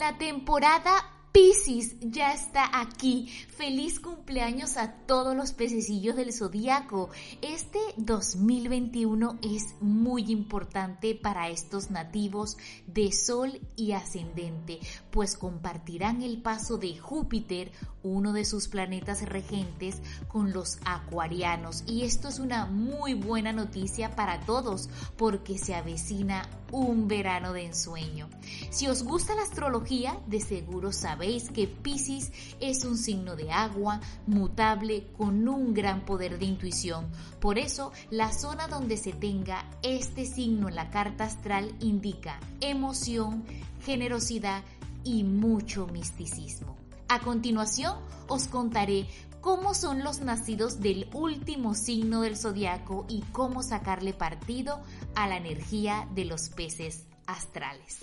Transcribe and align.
La 0.00 0.16
temporada 0.16 1.20
Piscis 1.32 1.94
ya 2.00 2.32
está 2.32 2.80
aquí. 2.80 3.28
Feliz 3.28 4.00
cumpleaños 4.00 4.78
a 4.78 4.94
todos 5.06 5.36
los 5.36 5.52
pececillos 5.52 6.16
del 6.16 6.32
zodiaco. 6.32 7.10
Este 7.40 7.78
2021 7.98 9.38
es 9.42 9.74
muy 9.80 10.32
importante 10.32 11.14
para 11.14 11.50
estos 11.50 11.90
nativos 11.90 12.56
de 12.86 13.12
Sol 13.12 13.60
y 13.76 13.92
Ascendente, 13.92 14.80
pues 15.10 15.36
compartirán 15.36 16.22
el 16.22 16.42
paso 16.42 16.78
de 16.78 16.96
Júpiter, 16.98 17.70
uno 18.02 18.32
de 18.32 18.44
sus 18.44 18.66
planetas 18.66 19.22
regentes, 19.22 20.00
con 20.26 20.52
los 20.52 20.78
acuarianos. 20.84 21.84
Y 21.86 22.02
esto 22.02 22.28
es 22.28 22.40
una 22.40 22.66
muy 22.66 23.14
buena 23.14 23.52
noticia 23.52 24.16
para 24.16 24.40
todos, 24.40 24.88
porque 25.16 25.58
se 25.58 25.74
avecina 25.74 26.48
un 26.72 27.08
verano 27.08 27.52
de 27.52 27.66
ensueño. 27.66 28.28
Si 28.70 28.86
os 28.88 29.02
gusta 29.02 29.34
la 29.34 29.42
astrología, 29.42 30.18
de 30.26 30.40
seguro 30.40 30.92
sabéis 30.92 31.50
que 31.50 31.66
Pisces 31.66 32.32
es 32.60 32.84
un 32.84 32.96
signo 32.96 33.36
de 33.36 33.50
agua, 33.50 34.00
mutable, 34.26 35.08
con 35.16 35.48
un 35.48 35.74
gran 35.74 36.04
poder 36.04 36.38
de 36.38 36.46
intuición. 36.46 37.10
Por 37.40 37.58
eso, 37.58 37.92
la 38.10 38.32
zona 38.32 38.68
donde 38.68 38.96
se 38.96 39.12
tenga 39.12 39.68
este 39.82 40.26
signo 40.26 40.68
en 40.68 40.74
la 40.74 40.90
carta 40.90 41.24
astral 41.24 41.74
indica 41.80 42.38
emoción, 42.60 43.44
generosidad 43.84 44.62
y 45.04 45.24
mucho 45.24 45.86
misticismo. 45.86 46.76
A 47.08 47.18
continuación, 47.18 47.96
os 48.28 48.46
contaré 48.46 49.08
cómo 49.40 49.74
son 49.74 50.04
los 50.04 50.20
nacidos 50.20 50.80
del 50.80 51.08
último 51.12 51.74
signo 51.74 52.22
del 52.22 52.36
zodiaco 52.36 53.06
y 53.08 53.22
cómo 53.32 53.62
sacarle 53.62 54.12
partido 54.12 54.80
a 55.14 55.26
la 55.28 55.36
energía 55.36 56.08
de 56.14 56.24
los 56.24 56.48
peces 56.50 57.04
astrales. 57.26 58.00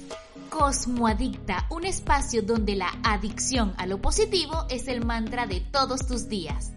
Cosmoadicta, 0.50 1.68
un 1.70 1.86
espacio 1.86 2.42
donde 2.42 2.76
la 2.76 2.92
adicción 3.04 3.74
a 3.78 3.86
lo 3.86 4.02
positivo 4.02 4.66
es 4.70 4.88
el 4.88 5.06
mantra 5.06 5.46
de 5.46 5.60
todos 5.60 6.08
tus 6.08 6.30
días. 6.30 6.72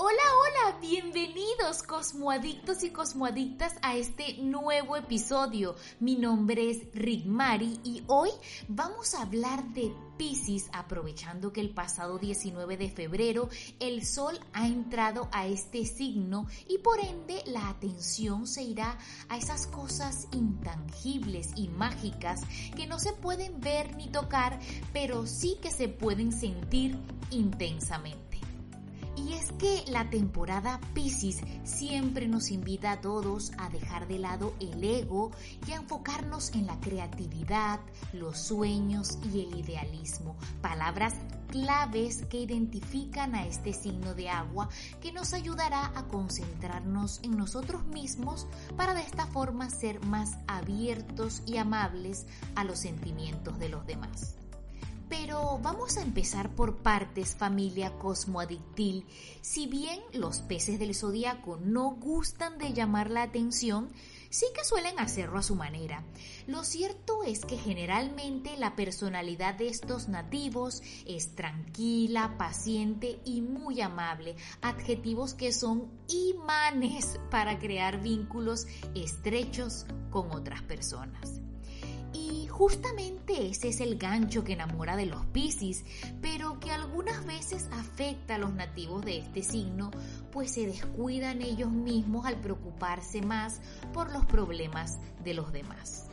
Hola, 0.00 0.22
hola, 0.40 0.78
bienvenidos 0.80 1.82
cosmoadictos 1.82 2.84
y 2.84 2.90
cosmoadictas 2.90 3.74
a 3.82 3.96
este 3.96 4.38
nuevo 4.40 4.96
episodio. 4.96 5.74
Mi 5.98 6.14
nombre 6.14 6.70
es 6.70 6.82
Rick 6.94 7.26
Mari 7.26 7.80
y 7.82 8.04
hoy 8.06 8.30
vamos 8.68 9.14
a 9.14 9.22
hablar 9.22 9.64
de 9.70 9.92
Pisces 10.16 10.70
aprovechando 10.72 11.52
que 11.52 11.60
el 11.60 11.70
pasado 11.70 12.20
19 12.20 12.76
de 12.76 12.90
febrero 12.90 13.48
el 13.80 14.06
sol 14.06 14.38
ha 14.52 14.68
entrado 14.68 15.28
a 15.32 15.48
este 15.48 15.84
signo 15.84 16.46
y 16.68 16.78
por 16.78 17.00
ende 17.00 17.42
la 17.46 17.68
atención 17.68 18.46
se 18.46 18.62
irá 18.62 18.98
a 19.28 19.36
esas 19.36 19.66
cosas 19.66 20.28
intangibles 20.30 21.50
y 21.56 21.66
mágicas 21.70 22.42
que 22.76 22.86
no 22.86 23.00
se 23.00 23.14
pueden 23.14 23.60
ver 23.60 23.96
ni 23.96 24.06
tocar, 24.06 24.60
pero 24.92 25.26
sí 25.26 25.58
que 25.60 25.72
se 25.72 25.88
pueden 25.88 26.30
sentir 26.30 26.96
intensamente. 27.32 28.27
Y 29.18 29.32
es 29.32 29.50
que 29.52 29.84
la 29.88 30.08
temporada 30.10 30.78
Pisces 30.94 31.40
siempre 31.64 32.28
nos 32.28 32.52
invita 32.52 32.92
a 32.92 33.00
todos 33.00 33.50
a 33.58 33.68
dejar 33.68 34.06
de 34.06 34.20
lado 34.20 34.54
el 34.60 34.82
ego 34.84 35.32
y 35.66 35.72
a 35.72 35.76
enfocarnos 35.76 36.52
en 36.54 36.66
la 36.66 36.78
creatividad, 36.78 37.80
los 38.12 38.38
sueños 38.38 39.18
y 39.32 39.40
el 39.40 39.58
idealismo, 39.58 40.36
palabras 40.62 41.14
claves 41.48 42.24
que 42.26 42.40
identifican 42.40 43.34
a 43.34 43.44
este 43.44 43.72
signo 43.72 44.14
de 44.14 44.28
agua 44.28 44.68
que 45.00 45.10
nos 45.12 45.32
ayudará 45.32 45.86
a 45.96 46.04
concentrarnos 46.04 47.18
en 47.24 47.36
nosotros 47.36 47.86
mismos 47.86 48.46
para 48.76 48.94
de 48.94 49.00
esta 49.00 49.26
forma 49.26 49.68
ser 49.68 50.04
más 50.04 50.38
abiertos 50.46 51.42
y 51.44 51.56
amables 51.56 52.26
a 52.54 52.62
los 52.62 52.78
sentimientos 52.78 53.58
de 53.58 53.68
los 53.68 53.84
demás. 53.84 54.37
Pero 55.08 55.58
vamos 55.62 55.96
a 55.96 56.02
empezar 56.02 56.54
por 56.54 56.76
partes, 56.76 57.34
familia 57.34 57.98
cosmoadictil. 57.98 59.06
Si 59.40 59.66
bien 59.66 60.00
los 60.12 60.40
peces 60.40 60.78
del 60.78 60.94
zodiaco 60.94 61.58
no 61.62 61.90
gustan 61.90 62.58
de 62.58 62.74
llamar 62.74 63.10
la 63.10 63.22
atención, 63.22 63.90
sí 64.28 64.46
que 64.54 64.64
suelen 64.64 64.98
hacerlo 64.98 65.38
a 65.38 65.42
su 65.42 65.54
manera. 65.54 66.04
Lo 66.46 66.62
cierto 66.62 67.24
es 67.24 67.44
que 67.44 67.56
generalmente 67.56 68.56
la 68.58 68.76
personalidad 68.76 69.54
de 69.54 69.68
estos 69.68 70.08
nativos 70.08 70.82
es 71.06 71.34
tranquila, 71.34 72.36
paciente 72.36 73.18
y 73.24 73.40
muy 73.40 73.80
amable, 73.80 74.36
adjetivos 74.60 75.34
que 75.34 75.52
son 75.52 75.90
imanes 76.08 77.18
para 77.30 77.58
crear 77.58 78.02
vínculos 78.02 78.66
estrechos 78.94 79.86
con 80.10 80.30
otras 80.32 80.62
personas. 80.62 81.40
Justamente 82.58 83.50
ese 83.50 83.68
es 83.68 83.80
el 83.80 83.98
gancho 83.98 84.42
que 84.42 84.54
enamora 84.54 84.96
de 84.96 85.06
los 85.06 85.24
Piscis, 85.26 85.84
pero 86.20 86.58
que 86.58 86.72
algunas 86.72 87.24
veces 87.24 87.68
afecta 87.70 88.34
a 88.34 88.38
los 88.38 88.52
nativos 88.52 89.04
de 89.04 89.18
este 89.18 89.44
signo, 89.44 89.92
pues 90.32 90.54
se 90.54 90.66
descuidan 90.66 91.40
ellos 91.40 91.70
mismos 91.70 92.26
al 92.26 92.34
preocuparse 92.40 93.22
más 93.22 93.60
por 93.94 94.10
los 94.10 94.26
problemas 94.26 94.98
de 95.22 95.34
los 95.34 95.52
demás. 95.52 96.08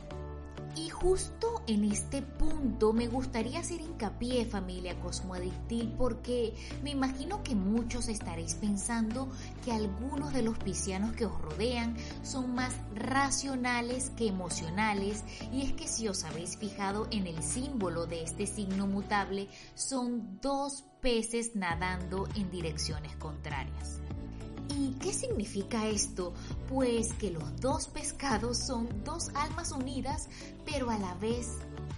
Y 0.76 0.90
justo 0.90 1.62
en 1.66 1.84
este 1.84 2.20
punto 2.20 2.92
me 2.92 3.08
gustaría 3.08 3.60
hacer 3.60 3.80
hincapié, 3.80 4.44
familia 4.44 5.00
Cosmoadictil, 5.00 5.94
porque 5.96 6.54
me 6.82 6.90
imagino 6.90 7.42
que 7.42 7.54
muchos 7.54 8.08
estaréis 8.08 8.54
pensando 8.54 9.30
que 9.64 9.72
algunos 9.72 10.34
de 10.34 10.42
los 10.42 10.58
piscianos 10.58 11.16
que 11.16 11.24
os 11.24 11.40
rodean 11.40 11.96
son 12.22 12.54
más 12.54 12.74
racionales 12.94 14.10
que 14.10 14.28
emocionales, 14.28 15.24
y 15.50 15.62
es 15.62 15.72
que 15.72 15.88
si 15.88 16.08
os 16.08 16.24
habéis 16.24 16.58
fijado 16.58 17.08
en 17.10 17.26
el 17.26 17.42
símbolo 17.42 18.06
de 18.06 18.22
este 18.22 18.46
signo 18.46 18.86
mutable, 18.86 19.48
son 19.74 20.38
dos 20.42 20.84
peces 21.00 21.56
nadando 21.56 22.28
en 22.34 22.50
direcciones 22.50 23.16
contrarias. 23.16 24.00
¿Y 24.78 24.90
qué 25.00 25.12
significa 25.14 25.86
esto? 25.86 26.34
Pues 26.68 27.14
que 27.14 27.30
los 27.30 27.60
dos 27.60 27.88
pescados 27.88 28.58
son 28.58 28.88
dos 29.04 29.30
almas 29.34 29.72
unidas, 29.72 30.28
pero 30.66 30.90
a 30.90 30.98
la 30.98 31.14
vez 31.14 31.52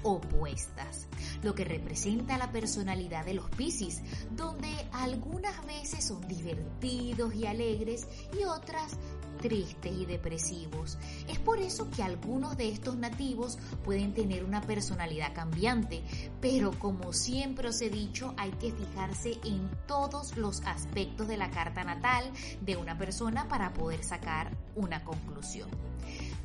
opuestas, 0.04 1.08
lo 1.42 1.56
que 1.56 1.64
representa 1.64 2.38
la 2.38 2.52
personalidad 2.52 3.24
de 3.24 3.34
los 3.34 3.50
Piscis, 3.50 4.00
donde 4.36 4.68
algunas 4.92 5.66
veces 5.66 6.04
son 6.04 6.26
divertidos 6.28 7.34
y 7.34 7.46
alegres 7.46 8.06
y 8.38 8.44
otras 8.44 8.92
tristes 9.38 9.92
y 9.92 10.04
depresivos. 10.04 10.98
Es 11.28 11.38
por 11.38 11.58
eso 11.58 11.90
que 11.90 12.02
algunos 12.02 12.56
de 12.56 12.68
estos 12.68 12.96
nativos 12.96 13.58
pueden 13.84 14.12
tener 14.14 14.44
una 14.44 14.60
personalidad 14.60 15.34
cambiante, 15.34 16.02
pero 16.40 16.72
como 16.78 17.12
siempre 17.12 17.68
os 17.68 17.80
he 17.80 17.90
dicho, 17.90 18.34
hay 18.36 18.50
que 18.52 18.72
fijarse 18.72 19.38
en 19.44 19.70
todos 19.86 20.36
los 20.36 20.60
aspectos 20.62 21.28
de 21.28 21.36
la 21.36 21.50
carta 21.50 21.84
natal 21.84 22.30
de 22.60 22.76
una 22.76 22.98
persona 22.98 23.48
para 23.48 23.72
poder 23.72 24.04
sacar 24.04 24.56
una 24.74 25.04
conclusión. 25.04 25.68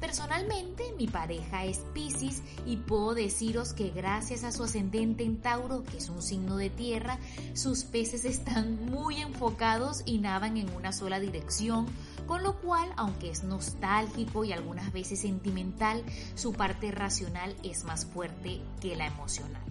Personalmente, 0.04 0.84
mi 0.98 1.08
pareja 1.08 1.64
es 1.64 1.78
Pisces 1.94 2.42
y 2.66 2.76
puedo 2.76 3.14
deciros 3.14 3.72
que 3.72 3.90
gracias 3.90 4.44
a 4.44 4.52
su 4.52 4.66
ascendente 4.66 5.24
en 5.24 5.40
Tauro, 5.40 5.84
que 5.84 5.98
es 5.98 6.10
un 6.10 6.22
signo 6.22 6.58
de 6.58 6.70
tierra, 6.70 7.20
sus 7.54 7.86
peces 7.86 8.26
están 8.26 8.86
muy 8.88 9.22
enfocados 9.22 10.04
y 10.06 10.18
nadan 10.18 10.58
en 10.58 10.70
una 10.76 10.92
sola 10.92 11.22
dirección, 11.22 11.86
con 12.26 12.44
lo 12.44 12.60
cual, 12.62 12.90
aunque 12.98 13.30
es 13.30 13.44
nostálgico 13.44 14.44
y 14.44 14.52
algunas 14.52 14.92
veces 14.92 15.22
sentimental, 15.22 16.04
su 16.36 16.54
parte 16.54 16.92
racional 16.92 17.56
es 17.64 17.84
más 17.84 18.06
fuerte 18.06 18.62
que 18.82 18.96
la 18.96 19.08
emocional. 19.08 19.62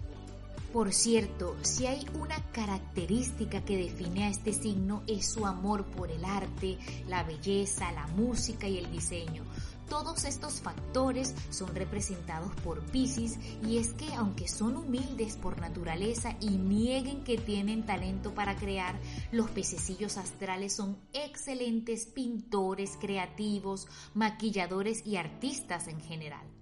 Por 0.73 0.91
cierto, 0.91 1.55
si 1.61 1.85
hay 1.85 2.03
una 2.19 2.41
característica 2.51 3.63
que 3.63 3.77
define 3.77 4.23
a 4.23 4.29
este 4.29 4.53
signo 4.53 5.03
es 5.05 5.31
su 5.31 5.45
amor 5.45 5.85
por 5.85 6.09
el 6.09 6.25
arte, 6.25 6.79
la 7.07 7.21
belleza, 7.21 7.91
la 7.91 8.07
música 8.07 8.67
y 8.67 8.79
el 8.79 8.91
diseño. 8.91 9.43
Todos 9.89 10.25
estos 10.25 10.61
factores 10.61 11.35
son 11.49 11.75
representados 11.75 12.51
por 12.63 12.81
Pisces 12.91 13.37
y 13.67 13.77
es 13.77 13.93
que 13.93 14.13
aunque 14.13 14.47
son 14.47 14.77
humildes 14.77 15.37
por 15.37 15.59
naturaleza 15.59 16.35
y 16.39 16.51
nieguen 16.51 17.23
que 17.23 17.37
tienen 17.37 17.85
talento 17.85 18.33
para 18.33 18.55
crear, 18.55 18.99
los 19.31 19.49
pececillos 19.51 20.17
astrales 20.17 20.75
son 20.75 20.97
excelentes 21.13 22.05
pintores, 22.05 22.97
creativos, 22.99 23.87
maquilladores 24.13 25.05
y 25.05 25.17
artistas 25.17 25.87
en 25.87 25.99
general. 25.99 26.52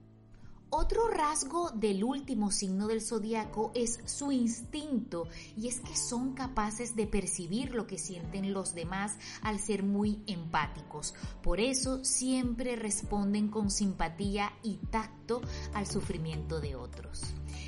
Otro 0.73 1.09
rasgo 1.09 1.69
del 1.71 2.01
último 2.01 2.50
signo 2.50 2.88
del 2.88 3.01
zodiaco 3.01 3.73
es 3.75 4.00
su 4.06 4.31
instinto 4.31 5.27
y 5.57 5.68
es 5.68 5.81
que 5.81 5.97
son 5.97 6.33
capaces 6.33 6.95
de 6.95 7.07
percibir 7.07 7.75
lo 7.75 7.88
que 7.88 7.97
sienten 7.97 8.53
los 8.53 8.73
demás 8.73 9.18
al 9.41 9.59
ser 9.59 9.83
muy 9.83 10.23
empáticos. 10.27 11.13
Por 11.44 11.59
eso 11.59 12.06
siempre 12.06 12.77
responden 12.77 13.50
con 13.50 13.69
simpatía 13.69 14.53
y 14.63 14.77
tacto 14.77 15.41
al 15.73 15.88
sufrimiento 15.88 16.62
de 16.62 16.77
otros. 16.77 17.21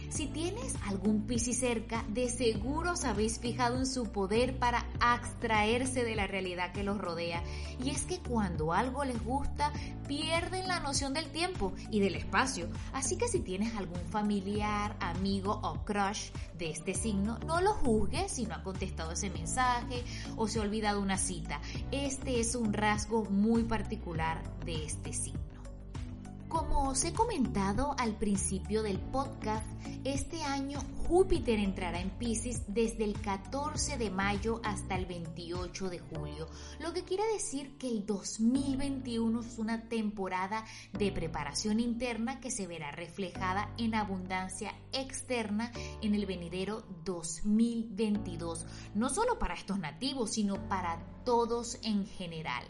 Si 0.10 0.28
tienes 0.28 0.76
algún 0.86 1.24
Piscis 1.24 1.60
cerca, 1.60 2.06
de 2.10 2.30
seguro 2.30 2.92
os 2.92 3.04
habéis 3.04 3.40
fijado 3.40 3.78
en 3.78 3.86
su 3.86 4.12
poder 4.12 4.60
para 4.60 4.86
abstraerse 5.00 6.04
de 6.04 6.16
la 6.16 6.28
realidad 6.28 6.72
que 6.72 6.84
los 6.84 7.00
rodea. 7.00 7.44
Y 7.84 7.90
es 7.90 8.04
que 8.04 8.20
cuando 8.20 8.74
algo 8.74 9.04
les 9.04 9.24
gusta, 9.24 9.74
pierden 10.08 10.68
la 10.68 10.80
noción 10.80 11.14
del 11.14 11.32
tiempo 11.32 11.74
y 11.90 12.00
del 12.00 12.16
espacio. 12.16 12.68
Así 12.94 13.18
que 13.18 13.28
si 13.28 13.40
tienes 13.40 13.76
algún 13.76 14.02
familiar, 14.10 14.96
amigo 15.00 15.60
o 15.64 15.84
crush 15.84 16.30
de 16.58 16.70
este 16.70 16.94
signo, 16.94 17.40
no 17.48 17.62
lo 17.62 17.74
juzgues 17.74 18.32
si 18.32 18.46
no 18.46 18.56
ha 18.56 18.64
contestado 18.64 19.14
ese 19.14 19.30
mensaje 19.30 20.04
o 20.36 20.48
se 20.48 20.60
ha 20.60 20.62
olvidado 20.62 21.02
una 21.02 21.18
cita. 21.18 21.60
Este 21.92 22.40
es 22.40 22.56
un 22.56 22.74
rasgo 22.74 23.26
muy 23.26 23.64
particular 23.64 24.44
de 24.66 24.86
este 24.86 25.14
signo. 25.14 25.42
Como 26.48 26.90
os 26.90 27.04
he 27.04 27.14
comentado 27.14 27.96
al 27.98 28.16
principio 28.16 28.84
del 28.84 29.00
podcast, 29.00 29.63
este 30.04 30.44
año 30.44 30.80
Júpiter 31.08 31.60
entrará 31.60 32.00
en 32.00 32.10
Pisces 32.12 32.64
desde 32.68 33.04
el 33.04 33.20
14 33.22 33.98
de 33.98 34.10
mayo 34.10 34.60
hasta 34.64 34.96
el 34.96 35.06
28 35.06 35.90
de 35.90 36.00
julio, 36.00 36.48
lo 36.80 36.94
que 36.94 37.04
quiere 37.04 37.24
decir 37.34 37.78
que 37.78 37.88
el 37.88 38.06
2021 38.06 39.42
es 39.42 39.58
una 39.58 39.88
temporada 39.88 40.66
de 40.98 41.12
preparación 41.12 41.80
interna 41.80 42.40
que 42.40 42.52
se 42.52 42.68
verá 42.68 42.92
reflejada 42.92 43.74
en 43.78 43.96
abundancia 43.96 44.74
externa 44.92 45.72
en 46.02 46.16
el 46.16 46.26
venidero 46.26 46.84
2022, 47.06 48.66
no 48.96 49.10
solo 49.10 49.40
para 49.40 49.56
estos 49.56 49.80
nativos, 49.80 50.32
sino 50.32 50.68
para 50.68 51.06
todos 51.24 51.80
en 51.84 52.06
general. 52.06 52.66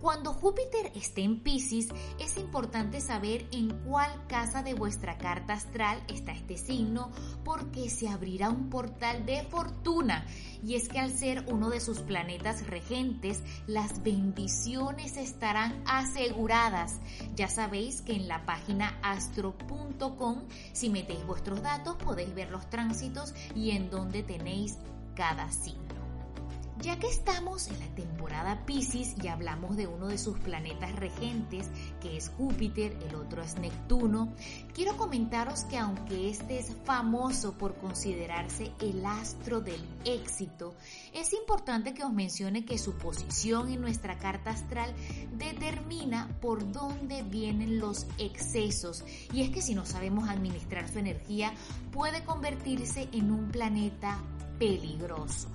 Cuando 0.00 0.32
Júpiter 0.32 0.92
esté 0.94 1.22
en 1.22 1.40
Pisces, 1.40 1.88
es 2.20 2.36
importante 2.36 3.00
saber 3.00 3.48
en 3.50 3.70
cuál 3.80 4.10
casa 4.28 4.62
de 4.62 4.74
vuestra 4.74 5.18
carta 5.18 5.54
astral 5.54 6.00
está 6.06 6.32
este 6.32 6.56
signo, 6.56 7.10
porque 7.44 7.90
se 7.90 8.08
abrirá 8.08 8.48
un 8.48 8.70
portal 8.70 9.26
de 9.26 9.42
fortuna. 9.42 10.24
Y 10.62 10.76
es 10.76 10.88
que 10.88 11.00
al 11.00 11.10
ser 11.10 11.44
uno 11.48 11.68
de 11.68 11.80
sus 11.80 11.98
planetas 11.98 12.68
regentes, 12.68 13.42
las 13.66 14.02
bendiciones 14.04 15.16
estarán 15.16 15.82
aseguradas. 15.84 17.00
Ya 17.34 17.48
sabéis 17.48 18.00
que 18.00 18.12
en 18.12 18.28
la 18.28 18.46
página 18.46 19.00
astro.com, 19.02 20.44
si 20.72 20.90
metéis 20.90 21.26
vuestros 21.26 21.60
datos, 21.60 21.96
podéis 21.96 22.32
ver 22.34 22.50
los 22.50 22.70
tránsitos 22.70 23.34
y 23.56 23.72
en 23.72 23.90
dónde 23.90 24.22
tenéis 24.22 24.78
cada 25.16 25.50
signo. 25.50 25.87
Ya 26.80 26.96
que 27.00 27.08
estamos 27.08 27.66
en 27.66 27.80
la 27.80 27.88
temporada 27.96 28.64
Pisces 28.64 29.16
y 29.20 29.26
hablamos 29.26 29.76
de 29.76 29.88
uno 29.88 30.06
de 30.06 30.16
sus 30.16 30.38
planetas 30.38 30.94
regentes, 30.94 31.68
que 32.00 32.16
es 32.16 32.28
Júpiter, 32.28 32.96
el 33.08 33.16
otro 33.16 33.42
es 33.42 33.58
Neptuno, 33.58 34.32
quiero 34.74 34.96
comentaros 34.96 35.64
que 35.64 35.76
aunque 35.76 36.30
este 36.30 36.60
es 36.60 36.76
famoso 36.84 37.58
por 37.58 37.76
considerarse 37.78 38.70
el 38.80 39.04
astro 39.04 39.60
del 39.60 39.84
éxito, 40.04 40.76
es 41.12 41.32
importante 41.32 41.94
que 41.94 42.04
os 42.04 42.12
mencione 42.12 42.64
que 42.64 42.78
su 42.78 42.96
posición 42.96 43.70
en 43.70 43.80
nuestra 43.80 44.16
carta 44.18 44.50
astral 44.50 44.94
determina 45.32 46.28
por 46.40 46.70
dónde 46.70 47.24
vienen 47.24 47.80
los 47.80 48.06
excesos. 48.18 49.04
Y 49.32 49.42
es 49.42 49.50
que 49.50 49.62
si 49.62 49.74
no 49.74 49.84
sabemos 49.84 50.28
administrar 50.28 50.88
su 50.88 51.00
energía, 51.00 51.52
puede 51.90 52.22
convertirse 52.22 53.08
en 53.10 53.32
un 53.32 53.48
planeta 53.48 54.22
peligroso. 54.60 55.48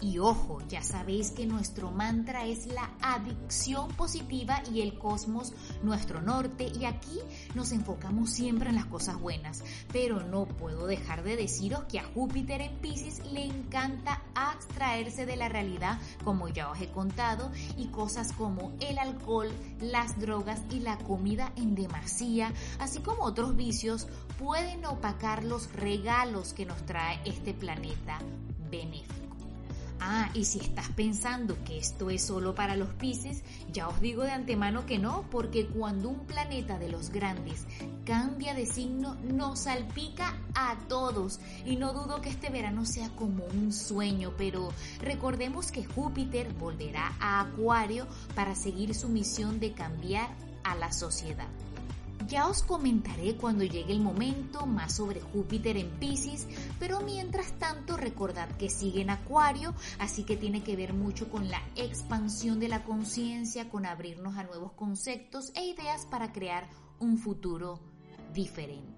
Y 0.00 0.18
ojo, 0.18 0.60
ya 0.68 0.82
sabéis 0.82 1.32
que 1.32 1.44
nuestro 1.44 1.90
mantra 1.90 2.46
es 2.46 2.66
la 2.66 2.90
adicción 3.02 3.88
positiva 3.92 4.62
y 4.72 4.82
el 4.82 4.96
cosmos 4.96 5.52
nuestro 5.82 6.20
norte 6.20 6.70
y 6.78 6.84
aquí 6.84 7.18
nos 7.56 7.72
enfocamos 7.72 8.30
siempre 8.30 8.68
en 8.68 8.76
las 8.76 8.86
cosas 8.86 9.18
buenas. 9.18 9.64
Pero 9.92 10.20
no 10.20 10.46
puedo 10.46 10.86
dejar 10.86 11.24
de 11.24 11.36
deciros 11.36 11.84
que 11.84 11.98
a 11.98 12.04
Júpiter 12.04 12.60
en 12.60 12.76
Pisces 12.78 13.24
le 13.32 13.44
encanta 13.44 14.22
abstraerse 14.34 15.26
de 15.26 15.36
la 15.36 15.48
realidad, 15.48 15.98
como 16.22 16.48
ya 16.48 16.70
os 16.70 16.80
he 16.80 16.88
contado, 16.88 17.50
y 17.76 17.88
cosas 17.88 18.32
como 18.32 18.72
el 18.80 18.98
alcohol, 18.98 19.50
las 19.80 20.18
drogas 20.20 20.60
y 20.70 20.78
la 20.78 20.98
comida 20.98 21.52
en 21.56 21.74
demasía, 21.74 22.52
así 22.78 23.00
como 23.00 23.24
otros 23.24 23.56
vicios, 23.56 24.06
pueden 24.38 24.84
opacar 24.86 25.44
los 25.44 25.72
regalos 25.72 26.52
que 26.52 26.66
nos 26.66 26.84
trae 26.86 27.20
este 27.24 27.52
planeta 27.52 28.18
benéfico. 28.70 29.17
Ah, 30.10 30.30
y 30.32 30.46
si 30.46 30.58
estás 30.58 30.88
pensando 30.92 31.62
que 31.64 31.76
esto 31.76 32.08
es 32.08 32.22
solo 32.22 32.54
para 32.54 32.76
los 32.76 32.88
Pisces, 32.94 33.42
ya 33.70 33.88
os 33.88 34.00
digo 34.00 34.22
de 34.22 34.30
antemano 34.30 34.86
que 34.86 34.98
no, 34.98 35.26
porque 35.30 35.66
cuando 35.66 36.08
un 36.08 36.20
planeta 36.20 36.78
de 36.78 36.88
los 36.88 37.10
grandes 37.10 37.66
cambia 38.06 38.54
de 38.54 38.64
signo, 38.64 39.16
nos 39.16 39.64
salpica 39.64 40.34
a 40.54 40.78
todos. 40.88 41.40
Y 41.66 41.76
no 41.76 41.92
dudo 41.92 42.22
que 42.22 42.30
este 42.30 42.48
verano 42.48 42.86
sea 42.86 43.10
como 43.10 43.44
un 43.44 43.70
sueño, 43.70 44.32
pero 44.38 44.72
recordemos 45.02 45.70
que 45.70 45.84
Júpiter 45.84 46.54
volverá 46.54 47.12
a 47.20 47.40
Acuario 47.40 48.06
para 48.34 48.54
seguir 48.54 48.94
su 48.94 49.10
misión 49.10 49.60
de 49.60 49.72
cambiar 49.72 50.30
a 50.64 50.74
la 50.74 50.90
sociedad. 50.90 51.48
Ya 52.28 52.46
os 52.46 52.62
comentaré 52.62 53.36
cuando 53.38 53.64
llegue 53.64 53.90
el 53.90 54.00
momento 54.00 54.66
más 54.66 54.96
sobre 54.96 55.22
Júpiter 55.22 55.78
en 55.78 55.88
Pisces, 55.98 56.46
pero 56.78 57.00
mientras 57.00 57.58
tanto 57.58 57.96
recordad 57.96 58.50
que 58.58 58.68
sigue 58.68 59.00
en 59.00 59.08
Acuario, 59.08 59.74
así 59.98 60.24
que 60.24 60.36
tiene 60.36 60.62
que 60.62 60.76
ver 60.76 60.92
mucho 60.92 61.30
con 61.30 61.48
la 61.48 61.62
expansión 61.74 62.60
de 62.60 62.68
la 62.68 62.84
conciencia, 62.84 63.70
con 63.70 63.86
abrirnos 63.86 64.36
a 64.36 64.44
nuevos 64.44 64.72
conceptos 64.72 65.52
e 65.54 65.68
ideas 65.68 66.04
para 66.04 66.30
crear 66.30 66.68
un 66.98 67.16
futuro 67.16 67.80
diferente. 68.34 68.97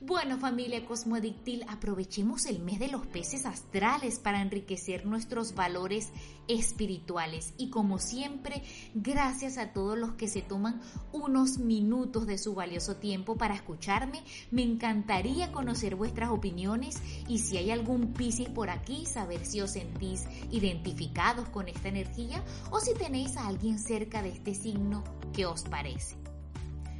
Bueno 0.00 0.38
familia 0.38 0.84
Cosmoadictil, 0.84 1.64
aprovechemos 1.68 2.46
el 2.46 2.60
mes 2.60 2.78
de 2.78 2.88
los 2.88 3.06
peces 3.06 3.46
astrales 3.46 4.18
para 4.18 4.42
enriquecer 4.42 5.06
nuestros 5.06 5.54
valores 5.54 6.10
espirituales 6.48 7.54
y 7.58 7.70
como 7.70 7.98
siempre, 7.98 8.62
gracias 8.94 9.58
a 9.58 9.72
todos 9.72 9.98
los 9.98 10.12
que 10.12 10.28
se 10.28 10.42
toman 10.42 10.80
unos 11.12 11.58
minutos 11.58 12.26
de 12.26 12.38
su 12.38 12.54
valioso 12.54 12.96
tiempo 12.96 13.36
para 13.36 13.54
escucharme, 13.54 14.22
me 14.50 14.62
encantaría 14.62 15.52
conocer 15.52 15.96
vuestras 15.96 16.30
opiniones 16.30 17.00
y 17.28 17.38
si 17.40 17.56
hay 17.56 17.70
algún 17.70 18.12
Piscis 18.12 18.48
por 18.48 18.70
aquí, 18.70 19.06
saber 19.06 19.44
si 19.44 19.60
os 19.60 19.72
sentís 19.72 20.24
identificados 20.50 21.48
con 21.48 21.68
esta 21.68 21.88
energía 21.88 22.42
o 22.70 22.80
si 22.80 22.94
tenéis 22.94 23.36
a 23.36 23.46
alguien 23.46 23.78
cerca 23.78 24.22
de 24.22 24.30
este 24.30 24.54
signo 24.54 25.02
que 25.32 25.46
os 25.46 25.62
parece. 25.62 26.16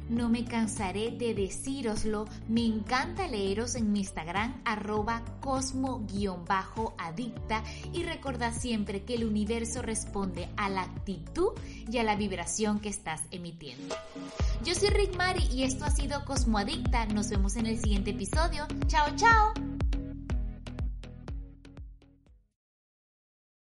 No 0.09 0.29
me 0.29 0.45
cansaré 0.45 1.11
de 1.11 1.33
decíroslo, 1.33 2.25
me 2.47 2.65
encanta 2.65 3.27
leeros 3.27 3.75
en 3.75 3.91
mi 3.91 3.99
Instagram 3.99 4.61
arroba 4.63 5.21
cosmo-adicta 5.41 7.63
y 7.91 8.03
recordad 8.03 8.53
siempre 8.53 9.03
que 9.03 9.15
el 9.15 9.25
universo 9.25 9.81
responde 9.81 10.47
a 10.55 10.69
la 10.69 10.83
actitud 10.83 11.49
y 11.91 11.97
a 11.97 12.03
la 12.03 12.15
vibración 12.15 12.79
que 12.79 12.87
estás 12.89 13.23
emitiendo. 13.31 13.95
Yo 14.63 14.75
soy 14.75 14.89
Rick 14.89 15.17
Mari 15.17 15.43
y 15.51 15.63
esto 15.63 15.85
ha 15.85 15.91
sido 15.91 16.23
Cosmo 16.25 16.57
Adicta, 16.57 17.05
nos 17.07 17.29
vemos 17.29 17.57
en 17.57 17.67
el 17.67 17.79
siguiente 17.79 18.11
episodio. 18.11 18.65
Chao, 18.87 19.07
chao. 19.15 19.66